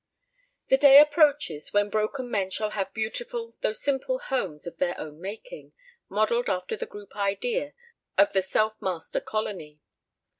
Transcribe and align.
The 0.69 0.77
day 0.79 0.99
approaches 0.99 1.73
when 1.73 1.91
broken 1.91 2.31
men 2.31 2.49
shall 2.49 2.71
have 2.71 2.91
beautiful, 2.91 3.55
though 3.61 3.71
simple, 3.71 4.17
homes 4.17 4.65
of 4.65 4.77
their 4.77 4.99
own 4.99 5.21
making, 5.21 5.73
modeled 6.09 6.49
after 6.49 6.75
the 6.75 6.87
group 6.87 7.15
idea 7.15 7.73
of 8.17 8.33
The 8.33 8.41
Self 8.41 8.81
Master 8.81 9.19
Colony. 9.19 9.79